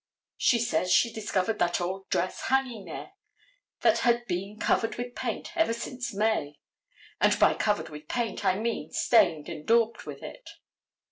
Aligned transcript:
She 0.37 0.57
says 0.57 0.91
she 0.91 1.13
discovered 1.13 1.59
that 1.59 1.79
old 1.79 2.09
dress 2.09 2.45
hanging 2.47 2.85
there 2.85 3.11
that 3.81 3.99
had 3.99 4.25
been 4.25 4.57
covered 4.57 4.95
with 4.95 5.13
paint 5.13 5.55
ever 5.55 5.73
since 5.73 6.11
May, 6.11 6.57
and 7.19 7.37
by 7.37 7.53
covered 7.53 7.89
with 7.89 8.07
paint 8.07 8.43
I 8.43 8.57
mean 8.57 8.89
stained 8.93 9.47
and 9.47 9.63
daubed 9.63 10.05
with 10.07 10.23
it. 10.23 10.49